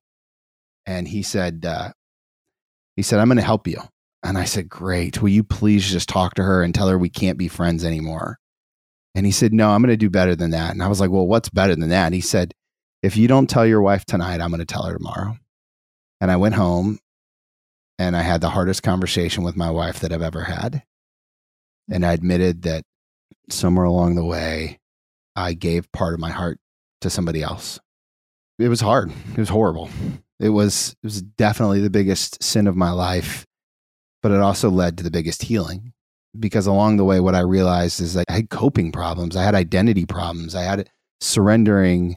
[0.86, 1.92] And he said, uh,
[2.96, 3.80] he said, I'm going to help you.
[4.22, 5.20] And I said, great.
[5.20, 8.38] Will you please just talk to her and tell her we can't be friends anymore?
[9.14, 10.72] And he said, no, I'm going to do better than that.
[10.72, 12.06] And I was like, well, what's better than that?
[12.06, 12.54] And he said,
[13.02, 15.36] if you don't tell your wife tonight, I'm going to tell her tomorrow.
[16.20, 16.98] And I went home
[17.98, 20.82] and I had the hardest conversation with my wife that I've ever had.
[21.90, 22.84] And I admitted that
[23.50, 24.78] somewhere along the way,
[25.34, 26.58] I gave part of my heart
[27.00, 27.80] to somebody else.
[28.58, 29.12] It was hard.
[29.32, 29.90] It was horrible.
[30.38, 33.46] It was it was definitely the biggest sin of my life,
[34.22, 35.92] but it also led to the biggest healing
[36.38, 39.36] because along the way what I realized is I had coping problems.
[39.36, 40.54] I had identity problems.
[40.54, 40.88] I had
[41.20, 42.16] surrendering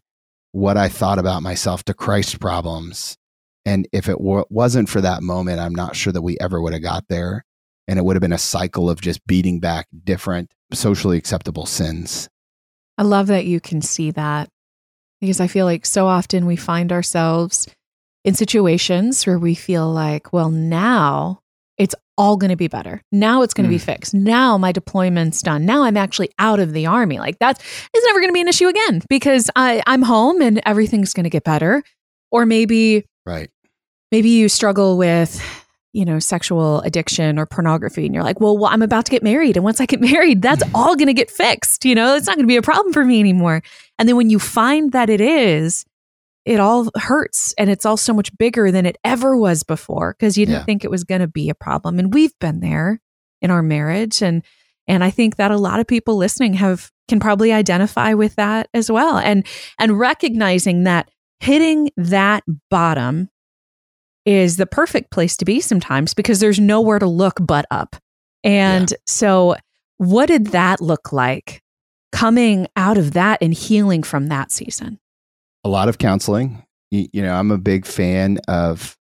[0.52, 3.18] what I thought about myself to Christ problems.
[3.66, 6.74] And if it w- wasn't for that moment, I'm not sure that we ever would
[6.74, 7.44] have got there.
[7.88, 12.30] And it would have been a cycle of just beating back different socially acceptable sins.
[12.98, 14.50] I love that you can see that
[15.22, 17.68] because I feel like so often we find ourselves
[18.24, 21.42] in situations where we feel like, well, now
[21.78, 23.02] it's all going to be better.
[23.12, 23.80] Now it's going to mm.
[23.80, 24.14] be fixed.
[24.14, 25.66] Now my deployment's done.
[25.66, 27.20] Now I'm actually out of the army.
[27.20, 27.60] Like that's
[27.94, 31.26] it's never going to be an issue again because I, I'm home and everything's going
[31.26, 31.84] to get better.
[32.32, 33.50] Or maybe, right?
[34.12, 35.42] Maybe you struggle with
[35.96, 38.06] you know, sexual addiction or pornography.
[38.06, 39.56] And you're like, well, well I'm about to get married.
[39.56, 40.72] And once I get married, that's mm.
[40.76, 41.86] all going to get fixed.
[41.86, 43.64] You know, it's not going to be a problem for me anymore.
[43.98, 45.86] And then when you find that it is,
[46.44, 50.38] it all hurts and it's all so much bigger than it ever was before because
[50.38, 50.66] you didn't yeah.
[50.66, 51.98] think it was going to be a problem.
[51.98, 53.00] And we've been there
[53.42, 54.22] in our marriage.
[54.22, 54.44] And,
[54.88, 58.68] and I think that a lot of people listening have, can probably identify with that
[58.74, 59.18] as well.
[59.18, 59.48] And,
[59.80, 63.30] and recognizing that hitting that bottom
[64.26, 67.96] is the perfect place to be sometimes because there's nowhere to look but up.
[68.44, 68.98] And yeah.
[69.08, 69.56] so,
[69.98, 71.62] what did that look like
[72.12, 75.00] coming out of that and healing from that season?
[75.64, 76.64] A lot of counseling.
[76.92, 78.98] You, you know, I'm a big fan of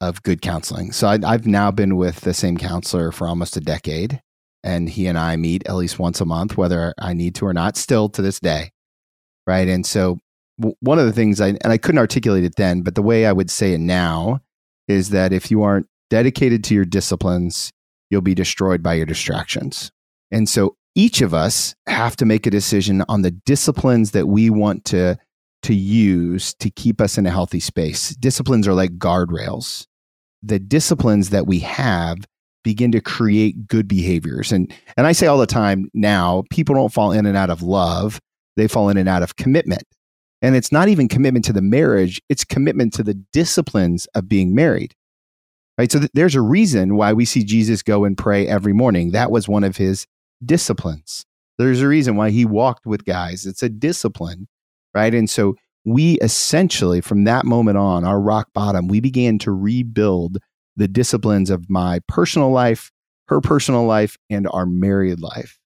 [0.00, 0.92] of good counseling.
[0.92, 4.20] So I, I've now been with the same counselor for almost a decade,
[4.62, 7.54] and he and I meet at least once a month, whether I need to or
[7.54, 7.76] not.
[7.76, 8.70] Still to this day,
[9.46, 9.68] right?
[9.68, 10.18] And so
[10.80, 13.32] one of the things I and I couldn't articulate it then, but the way I
[13.32, 14.40] would say it now
[14.88, 17.72] is that if you aren't dedicated to your disciplines,
[18.10, 19.90] you'll be destroyed by your distractions.
[20.30, 24.50] And so each of us have to make a decision on the disciplines that we
[24.50, 25.18] want to
[25.62, 28.10] to use to keep us in a healthy space.
[28.16, 29.86] Disciplines are like guardrails.
[30.42, 32.18] The disciplines that we have
[32.62, 34.52] begin to create good behaviors.
[34.52, 37.62] And and I say all the time now, people don't fall in and out of
[37.62, 38.20] love,
[38.56, 39.82] they fall in and out of commitment.
[40.46, 44.54] And it's not even commitment to the marriage, it's commitment to the disciplines of being
[44.54, 44.94] married.
[45.76, 45.90] Right?
[45.90, 49.10] So th- there's a reason why we see Jesus go and pray every morning.
[49.10, 50.06] That was one of his
[50.44, 51.26] disciplines.
[51.58, 53.44] There's a reason why he walked with guys.
[53.44, 54.46] It's a discipline,
[54.94, 55.12] right?
[55.12, 60.38] And so we essentially, from that moment on, our rock bottom, we began to rebuild
[60.76, 62.92] the disciplines of my personal life,
[63.26, 65.58] her personal life, and our married life.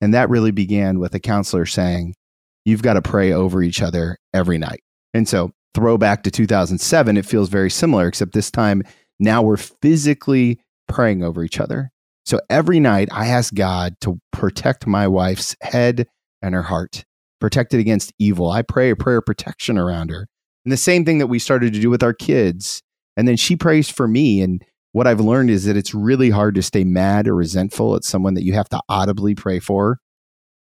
[0.00, 2.14] And that really began with a counselor saying,
[2.64, 4.82] you've got to pray over each other every night.
[5.14, 8.82] And so, throwback to 2007, it feels very similar, except this time
[9.18, 11.90] now we're physically praying over each other.
[12.24, 16.06] So every night I ask God to protect my wife's head
[16.40, 17.04] and her heart,
[17.40, 18.50] protect it against evil.
[18.50, 20.28] I pray a prayer of protection around her.
[20.64, 22.82] And the same thing that we started to do with our kids.
[23.16, 24.40] And then she prays for me.
[24.40, 28.04] And what I've learned is that it's really hard to stay mad or resentful at
[28.04, 29.98] someone that you have to audibly pray for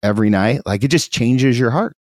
[0.04, 1.96] every night, like it just changes your heart.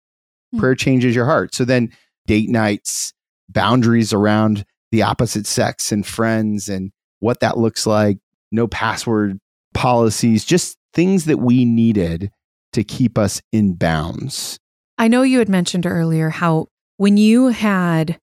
[0.54, 0.60] Mm-hmm.
[0.60, 1.56] Prayer changes your heart.
[1.56, 1.92] So then
[2.28, 3.14] date nights,
[3.50, 8.18] boundaries around the opposite sex and friends and what that looks like,
[8.52, 9.40] no password
[9.74, 12.32] policies, just things that we needed
[12.74, 14.60] to keep us in bounds.
[14.98, 18.20] I know you had mentioned earlier how when you had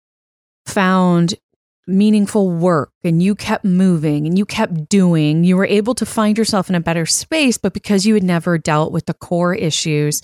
[0.67, 1.35] found
[1.87, 6.39] meaningful work and you kept moving and you kept doing, you were able to find
[6.39, 7.59] yourself in a better space.
[7.59, 10.23] But because you had never dealt with the core issues,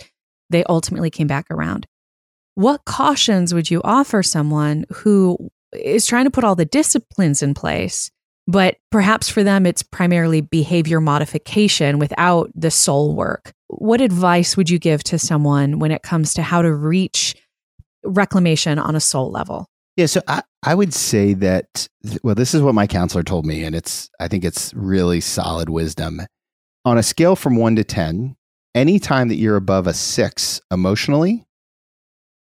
[0.50, 1.86] they ultimately came back around.
[2.54, 7.54] What cautions would you offer someone who is trying to put all the disciplines in
[7.54, 8.10] place,
[8.46, 13.52] but perhaps for them it's primarily behavior modification without the soul work?
[13.68, 17.36] What advice would you give to someone when it comes to how to reach
[18.02, 19.68] reclamation on a soul level?
[19.96, 21.88] Yeah, so I, I would say that
[22.22, 25.68] well, this is what my counselor told me, and it's I think it's really solid
[25.68, 26.20] wisdom.
[26.84, 28.36] On a scale from one to ten,
[28.74, 31.46] anytime that you're above a six emotionally,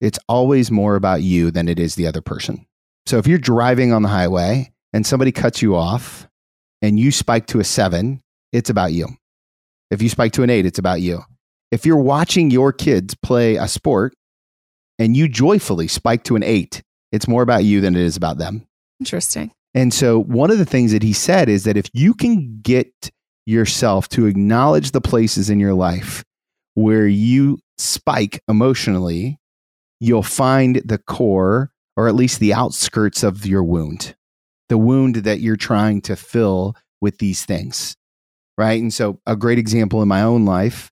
[0.02, 2.66] it's always more about you than it is the other person.
[3.06, 6.28] So if you're driving on the highway and somebody cuts you off
[6.82, 8.22] and you spike to a seven,
[8.52, 9.08] it's about you.
[9.90, 11.22] If you spike to an eight, it's about you.
[11.72, 14.14] If you're watching your kids play a sport
[15.00, 18.38] and you joyfully spike to an eight, it's more about you than it is about
[18.38, 18.68] them.
[19.00, 19.52] Interesting.
[19.74, 23.10] And so, one of the things that he said is that if you can get
[23.46, 26.24] yourself to acknowledge the places in your life
[26.76, 29.40] where you spike emotionally,
[30.00, 34.16] you'll find the core or at least the outskirts of your wound,
[34.70, 37.96] the wound that you're trying to fill with these things.
[38.58, 38.82] Right.
[38.82, 40.92] And so, a great example in my own life,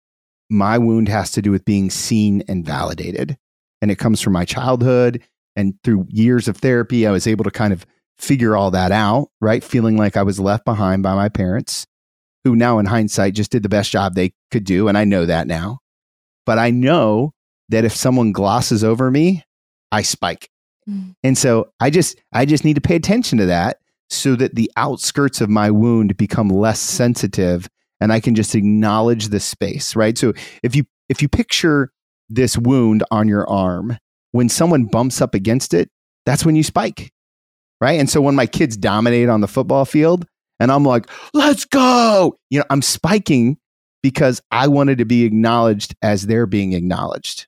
[0.49, 3.37] my wound has to do with being seen and validated.
[3.81, 5.21] And it comes from my childhood.
[5.55, 7.85] And through years of therapy, I was able to kind of
[8.17, 9.63] figure all that out, right?
[9.63, 11.85] Feeling like I was left behind by my parents,
[12.43, 14.87] who now in hindsight just did the best job they could do.
[14.87, 15.79] And I know that now.
[16.45, 17.33] But I know
[17.69, 19.43] that if someone glosses over me,
[19.91, 20.49] I spike.
[20.89, 21.15] Mm.
[21.23, 23.77] And so I just I just need to pay attention to that
[24.09, 27.69] so that the outskirts of my wound become less sensitive
[28.01, 30.17] and I can just acknowledge the space, right?
[30.17, 30.33] So
[30.63, 31.91] if you if you picture
[32.29, 33.97] this wound on your arm
[34.31, 35.89] when someone bumps up against it,
[36.25, 37.11] that's when you spike.
[37.81, 37.99] Right.
[37.99, 40.25] And so when my kids dominate on the football field
[40.59, 43.57] and I'm like, let's go, you know, I'm spiking
[44.03, 47.47] because I wanted to be acknowledged as they're being acknowledged.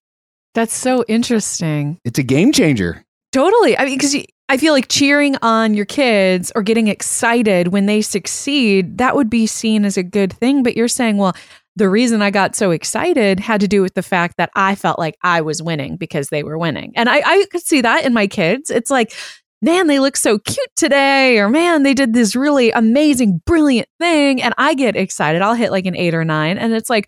[0.54, 2.00] That's so interesting.
[2.06, 3.04] It's a game changer.
[3.32, 3.78] Totally.
[3.78, 4.16] I mean, because
[4.50, 9.30] I feel like cheering on your kids or getting excited when they succeed, that would
[9.30, 10.64] be seen as a good thing.
[10.64, 11.36] But you're saying, well,
[11.76, 15.00] the reason I got so excited had to do with the fact that I felt
[15.00, 16.92] like I was winning because they were winning.
[16.96, 18.70] And I, I could see that in my kids.
[18.70, 19.14] It's like,
[19.62, 24.42] man, they look so cute today, or man, they did this really amazing, brilliant thing.
[24.42, 25.42] And I get excited.
[25.42, 26.58] I'll hit like an eight or nine.
[26.58, 27.08] And it's like,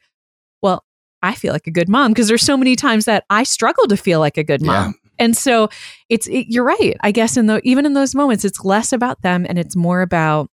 [0.62, 0.84] well,
[1.22, 3.98] I feel like a good mom because there's so many times that I struggle to
[3.98, 4.96] feel like a good mom.
[5.04, 5.10] Yeah.
[5.20, 5.70] And so
[6.10, 6.96] it's it, you're right.
[7.02, 10.02] I guess in the even in those moments, it's less about them and it's more
[10.02, 10.50] about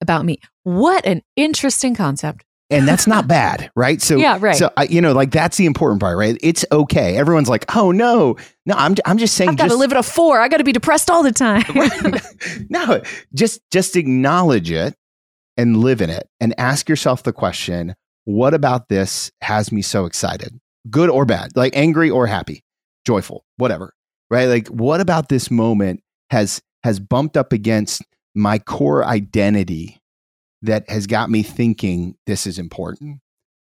[0.00, 0.38] about me.
[0.64, 4.00] What an interesting concept and that's not bad, right?
[4.00, 4.56] So yeah, right.
[4.56, 6.36] So you know, like that's the important part, right?
[6.42, 7.16] It's okay.
[7.16, 8.74] Everyone's like, oh no, no.
[8.76, 9.50] I'm I'm just saying.
[9.50, 10.40] I've got to live at a four.
[10.40, 11.64] I got to be depressed all the time.
[12.68, 13.02] no,
[13.34, 14.94] just just acknowledge it
[15.56, 20.06] and live in it, and ask yourself the question: What about this has me so
[20.06, 22.62] excited, good or bad, like angry or happy,
[23.06, 23.92] joyful, whatever,
[24.30, 24.46] right?
[24.46, 28.02] Like, what about this moment has has bumped up against
[28.34, 29.99] my core identity
[30.62, 33.20] that has got me thinking this is important.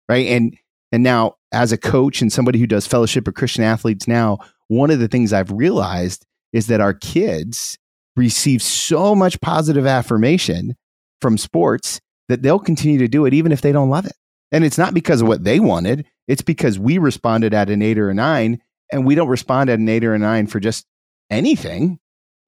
[0.08, 0.28] Right.
[0.28, 0.58] And
[0.92, 4.92] and now as a coach and somebody who does fellowship of Christian athletes now, one
[4.92, 7.78] of the things I've realized is that our kids
[8.16, 10.76] receive so much positive affirmation
[11.22, 14.14] from sports that they'll continue to do it even if they don't love it.
[14.52, 18.00] And it's not because of what they wanted, it's because we responded at an eight
[18.00, 20.86] or a nine, and we don't respond at an eight or a nine for just
[21.30, 22.00] anything.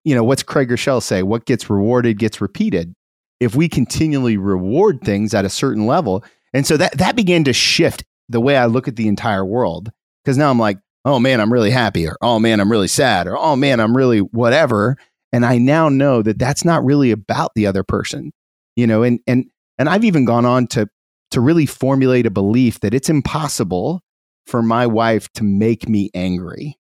[0.04, 1.22] You know, what's Craig Groeschel say?
[1.22, 2.96] What gets rewarded gets repeated
[3.42, 6.24] if we continually reward things at a certain level.
[6.54, 9.92] And so that that began to shift the way I look at the entire world
[10.24, 13.28] because now I'm like, oh man, I'm really happy, or oh man, I'm really sad,
[13.28, 14.96] or oh man, I'm really whatever.
[15.34, 18.32] And I now know that that's not really about the other person,
[18.76, 19.02] you know.
[19.04, 19.46] And and
[19.78, 20.88] and I've even gone on to
[21.32, 24.02] to really formulate a belief that it's impossible
[24.46, 26.76] for my wife to make me angry.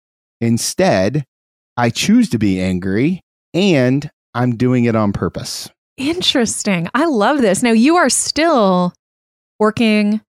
[0.41, 1.25] Instead,
[1.75, 3.21] I choose to be angry,
[3.53, 5.69] and I'm doing it on purpose.
[5.97, 6.87] Interesting.
[6.93, 7.63] I love this.
[7.63, 8.93] Now, you are still
[9.59, 10.21] working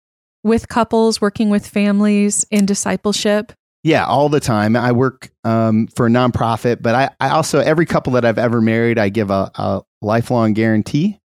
[0.43, 3.53] with couples, working with families in discipleship.
[3.85, 4.77] Yeah, all the time.
[4.77, 8.61] I work um, for a nonprofit, but I, I, also, every couple that I've ever
[8.61, 11.21] married, I give a, a lifelong guarantee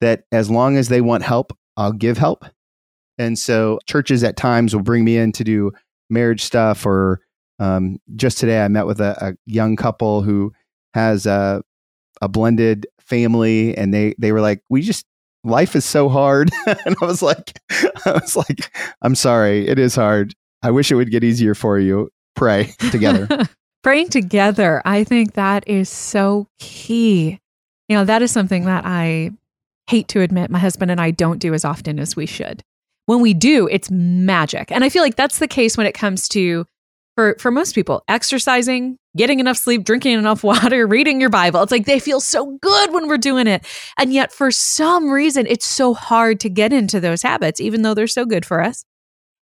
[0.00, 2.44] that as long as they want help, I'll give help.
[3.18, 5.72] And so churches at times will bring me in to do
[6.10, 6.84] marriage stuff.
[6.86, 7.20] Or
[7.58, 10.52] um, just today, I met with a, a young couple who
[10.94, 11.62] has a,
[12.20, 15.04] a blended family and they they were like we just
[15.44, 17.58] life is so hard and i was like
[18.06, 21.78] i was like i'm sorry it is hard I wish it would get easier for
[21.78, 22.10] you.
[22.34, 23.28] Pray together.
[23.82, 24.80] Praying together.
[24.84, 27.40] I think that is so key.
[27.88, 29.32] You know, that is something that I
[29.88, 32.62] hate to admit my husband and I don't do as often as we should.
[33.06, 34.70] When we do, it's magic.
[34.70, 36.64] And I feel like that's the case when it comes to
[37.14, 41.62] for for most people, exercising, getting enough sleep, drinking enough water, reading your Bible.
[41.62, 43.66] It's like they feel so good when we're doing it.
[43.98, 47.94] And yet for some reason it's so hard to get into those habits even though
[47.94, 48.84] they're so good for us.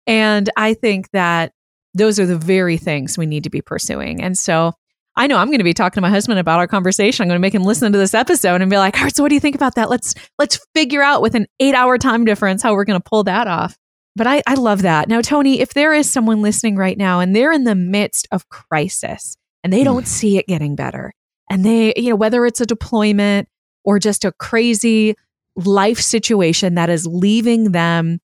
[0.05, 1.51] And I think that
[1.93, 4.21] those are the very things we need to be pursuing.
[4.21, 4.73] And so
[5.17, 7.23] I know I'm going to be talking to my husband about our conversation.
[7.23, 9.23] I'm going to make him listen to this episode and be like, "All right, so
[9.23, 9.89] what do you think about that?
[9.89, 13.47] Let's let's figure out with an 8-hour time difference how we're going to pull that
[13.47, 13.75] off."
[14.17, 15.07] But I I love that.
[15.07, 18.49] Now, Tony, if there is someone listening right now and they're in the midst of
[18.49, 20.07] crisis and they don't mm.
[20.07, 21.13] see it getting better,
[21.49, 23.47] and they, you know, whether it's a deployment
[23.85, 25.15] or just a crazy
[25.55, 28.19] life situation that is leaving them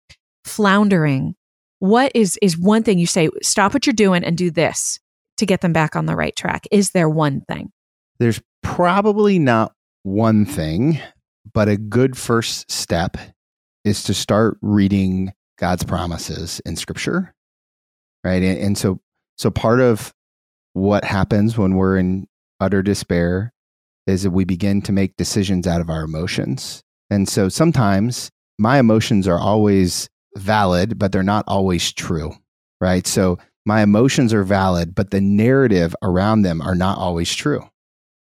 [0.45, 1.35] floundering,
[1.79, 4.97] what is is one thing you say, stop what you're doing and do this
[5.37, 6.67] to get them back on the right track?
[6.71, 7.69] Is there one thing?
[8.17, 9.73] There's probably not
[10.03, 11.01] one thing,
[11.53, 13.17] but a good first step
[13.83, 17.33] is to start reading God's promises in scripture.
[18.23, 18.43] Right.
[18.43, 18.99] And, and so
[19.37, 20.11] so part of
[20.73, 22.27] what happens when we're in
[22.59, 23.53] utter despair
[24.07, 26.81] is that we begin to make decisions out of our emotions.
[27.09, 32.33] And so sometimes my emotions are always valid, but they're not always true.
[32.79, 33.05] Right.
[33.05, 37.63] So my emotions are valid, but the narrative around them are not always true.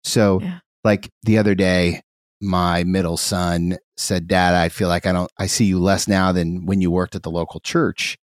[0.03, 0.59] So, yeah.
[0.83, 2.01] like the other day,
[2.41, 6.31] my middle son said, Dad, I feel like I don't, I see you less now
[6.31, 8.17] than when you worked at the local church.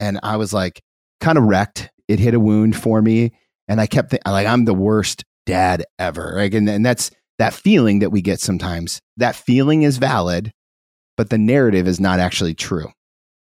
[0.00, 0.82] And I was like,
[1.20, 1.90] kind of wrecked.
[2.08, 3.32] It hit a wound for me.
[3.66, 6.34] And I kept thinking, like, I'm the worst dad ever.
[6.36, 6.52] Right?
[6.52, 9.00] And, and that's that feeling that we get sometimes.
[9.16, 10.52] That feeling is valid,
[11.16, 12.88] but the narrative is not actually true.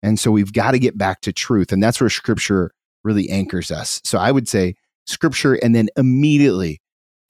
[0.04, 1.72] And so we've got to get back to truth.
[1.72, 2.72] And that's where scripture
[3.04, 4.02] really anchors us.
[4.04, 4.76] So I would say
[5.08, 6.82] scripture and then immediately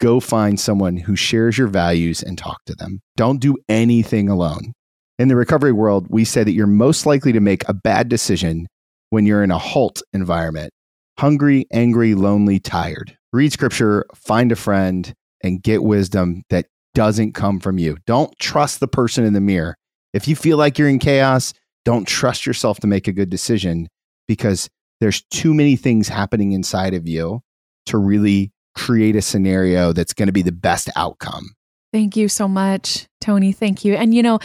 [0.04, 2.99] go find someone who shares your values and talk to them.
[3.16, 4.74] Don't do anything alone.
[5.18, 8.68] In the recovery world, we say that you're most likely to make a bad decision
[9.12, 10.74] when you're in a halt environment
[11.20, 13.16] hungry, angry, lonely, tired.
[13.32, 17.97] Read scripture, find a friend, and get wisdom that doesn't come from you.
[18.08, 19.76] Don't trust the person in the mirror.
[20.12, 21.54] If you feel like you're in chaos,
[21.86, 23.88] don't trust yourself to make a good decision
[24.28, 27.41] because there's too many things happening inside of you
[27.86, 31.55] to really create a scenario that's going to be the best outcome.
[31.91, 33.51] Thank you so much, Tony.
[33.51, 33.93] Thank you.
[33.93, 34.39] And you know,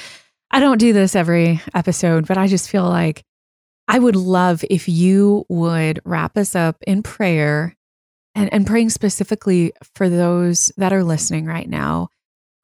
[0.51, 3.25] I don't do this every episode, but I just feel like
[3.87, 7.75] I would love if you would wrap us up in prayer
[8.35, 12.09] and, and praying specifically for those that are listening right now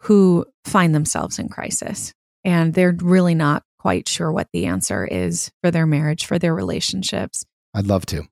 [0.00, 2.12] who find themselves in crisis
[2.44, 6.54] and they're really not quite sure what the answer is for their marriage, for their
[6.54, 7.44] relationships.
[7.74, 8.24] I'd love to.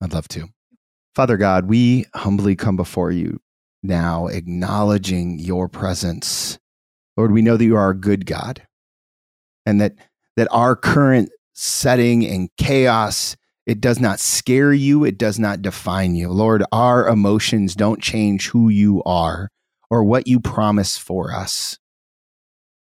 [0.00, 0.48] I'd love to.
[1.14, 3.40] Father God, we humbly come before you
[3.82, 6.58] now, acknowledging your presence.
[7.16, 8.62] Lord, we know that you are a good God
[9.66, 9.94] and that,
[10.36, 13.36] that our current setting and chaos,
[13.66, 16.30] it does not scare you, it does not define you.
[16.30, 19.50] Lord, our emotions don't change who you are
[19.90, 21.78] or what you promise for us.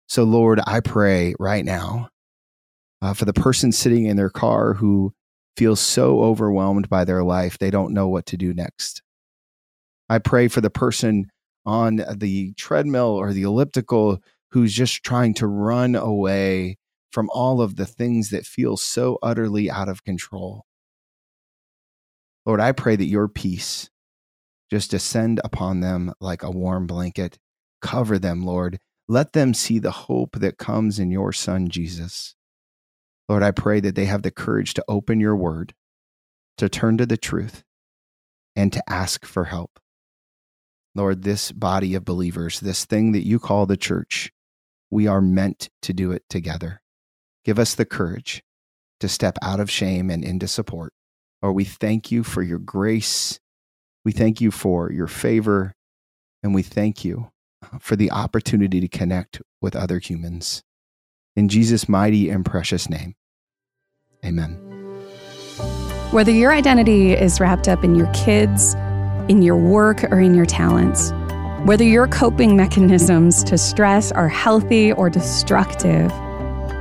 [0.07, 2.09] So, Lord, I pray right now
[3.01, 5.13] uh, for the person sitting in their car who
[5.57, 9.01] feel so overwhelmed by their life, they don't know what to do next.
[10.09, 11.31] I pray for the person
[11.65, 14.19] on the treadmill or the elliptical
[14.51, 16.77] who's just trying to run away
[17.11, 20.65] from all of the things that feel so utterly out of control.
[22.45, 23.89] Lord, I pray that your peace
[24.69, 27.37] just descend upon them like a warm blanket.
[27.81, 28.79] Cover them, Lord.
[29.07, 32.35] Let them see the hope that comes in your Son, Jesus.
[33.27, 35.73] Lord, I pray that they have the courage to open your word,
[36.57, 37.63] to turn to the truth,
[38.55, 39.79] and to ask for help.
[40.93, 44.31] Lord, this body of believers, this thing that you call the church,
[44.89, 46.81] we are meant to do it together.
[47.43, 48.43] Give us the courage
[48.99, 50.93] to step out of shame and into support.
[51.41, 53.39] Lord, we thank you for your grace.
[54.05, 55.73] We thank you for your favor.
[56.41, 57.31] And we thank you
[57.79, 60.63] for the opportunity to connect with other humans.
[61.35, 63.13] In Jesus' mighty and precious name,
[64.25, 64.53] amen.
[66.11, 68.73] Whether your identity is wrapped up in your kids,
[69.27, 71.11] in your work, or in your talents,
[71.65, 76.09] whether your coping mechanisms to stress are healthy or destructive,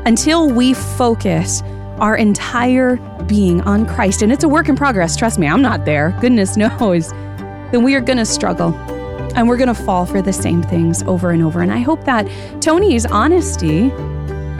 [0.06, 1.62] until we focus
[1.98, 2.96] our entire
[3.26, 6.56] being on Christ, and it's a work in progress, trust me, I'm not there, goodness
[6.56, 7.10] knows,
[7.72, 8.72] then we are going to struggle
[9.34, 11.60] and we're going to fall for the same things over and over.
[11.60, 12.28] And I hope that
[12.62, 13.90] Tony's honesty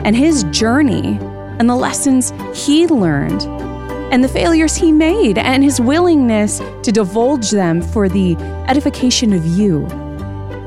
[0.05, 1.19] and his journey
[1.59, 3.43] and the lessons he learned
[4.13, 8.35] and the failures he made and his willingness to divulge them for the
[8.69, 9.85] edification of you.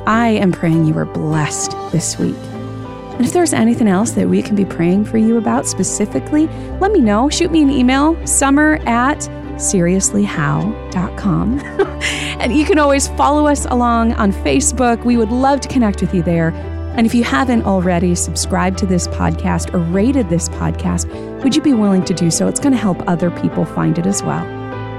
[0.07, 2.37] I am praying you are blessed this week.
[2.37, 6.47] And if there's anything else that we can be praying for you about specifically,
[6.81, 7.29] let me know.
[7.29, 9.19] Shoot me an email, summer at
[9.55, 11.61] seriouslyhow.com.
[12.41, 15.05] and you can always follow us along on Facebook.
[15.05, 16.53] We would love to connect with you there.
[16.99, 21.07] And if you haven't already subscribed to this podcast or rated this podcast,
[21.45, 22.49] would you be willing to do so?
[22.49, 24.45] It's going to help other people find it as well.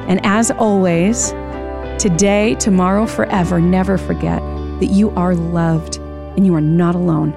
[0.07, 1.31] And as always,
[2.01, 4.39] today, tomorrow, forever, never forget
[4.79, 7.33] that you are loved and you are not alone.